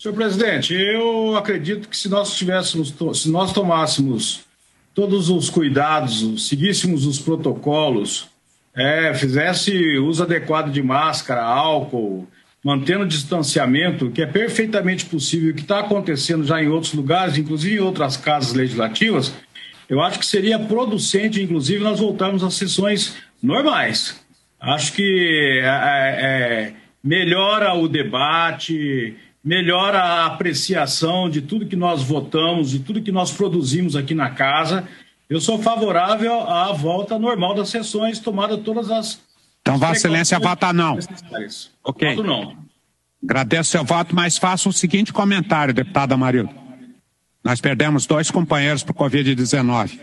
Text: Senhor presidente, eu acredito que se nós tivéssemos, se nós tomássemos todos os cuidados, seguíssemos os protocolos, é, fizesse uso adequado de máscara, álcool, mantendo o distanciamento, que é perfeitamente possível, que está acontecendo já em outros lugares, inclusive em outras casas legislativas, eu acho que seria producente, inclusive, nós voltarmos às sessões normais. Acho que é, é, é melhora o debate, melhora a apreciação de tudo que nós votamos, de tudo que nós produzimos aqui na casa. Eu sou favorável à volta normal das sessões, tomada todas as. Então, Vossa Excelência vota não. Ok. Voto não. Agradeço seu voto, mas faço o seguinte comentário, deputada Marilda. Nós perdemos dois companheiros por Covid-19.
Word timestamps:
Senhor 0.00 0.14
presidente, 0.14 0.72
eu 0.74 1.36
acredito 1.36 1.88
que 1.88 1.96
se 1.96 2.08
nós 2.08 2.36
tivéssemos, 2.36 2.94
se 3.14 3.28
nós 3.28 3.52
tomássemos 3.52 4.42
todos 4.94 5.28
os 5.28 5.50
cuidados, 5.50 6.46
seguíssemos 6.46 7.04
os 7.04 7.18
protocolos, 7.18 8.28
é, 8.76 9.12
fizesse 9.12 9.98
uso 9.98 10.22
adequado 10.22 10.70
de 10.70 10.80
máscara, 10.80 11.42
álcool, 11.42 12.28
mantendo 12.64 13.02
o 13.02 13.08
distanciamento, 13.08 14.08
que 14.12 14.22
é 14.22 14.26
perfeitamente 14.26 15.04
possível, 15.04 15.52
que 15.52 15.62
está 15.62 15.80
acontecendo 15.80 16.44
já 16.44 16.62
em 16.62 16.68
outros 16.68 16.94
lugares, 16.94 17.36
inclusive 17.36 17.74
em 17.74 17.80
outras 17.80 18.16
casas 18.16 18.52
legislativas, 18.52 19.32
eu 19.88 20.00
acho 20.00 20.20
que 20.20 20.26
seria 20.26 20.60
producente, 20.60 21.42
inclusive, 21.42 21.82
nós 21.82 21.98
voltarmos 21.98 22.44
às 22.44 22.54
sessões 22.54 23.16
normais. 23.42 24.24
Acho 24.60 24.92
que 24.92 25.60
é, 25.60 25.66
é, 25.66 26.24
é 26.24 26.74
melhora 27.02 27.74
o 27.74 27.88
debate, 27.88 29.16
melhora 29.42 30.00
a 30.00 30.26
apreciação 30.26 31.28
de 31.30 31.40
tudo 31.42 31.66
que 31.66 31.76
nós 31.76 32.02
votamos, 32.02 32.70
de 32.70 32.80
tudo 32.80 33.02
que 33.02 33.12
nós 33.12 33.32
produzimos 33.32 33.96
aqui 33.96 34.14
na 34.14 34.30
casa. 34.30 34.86
Eu 35.28 35.40
sou 35.40 35.58
favorável 35.58 36.40
à 36.40 36.72
volta 36.72 37.18
normal 37.18 37.54
das 37.54 37.68
sessões, 37.68 38.18
tomada 38.18 38.56
todas 38.58 38.90
as. 38.90 39.20
Então, 39.60 39.78
Vossa 39.78 39.92
Excelência 39.92 40.38
vota 40.38 40.72
não. 40.72 40.98
Ok. 41.84 42.14
Voto 42.14 42.26
não. 42.26 42.56
Agradeço 43.22 43.70
seu 43.70 43.84
voto, 43.84 44.14
mas 44.14 44.38
faço 44.38 44.68
o 44.68 44.72
seguinte 44.72 45.12
comentário, 45.12 45.74
deputada 45.74 46.16
Marilda. 46.16 46.50
Nós 47.44 47.60
perdemos 47.60 48.06
dois 48.06 48.30
companheiros 48.30 48.82
por 48.82 48.94
Covid-19. 48.94 49.98